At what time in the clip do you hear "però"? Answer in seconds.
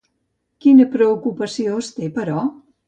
2.19-2.47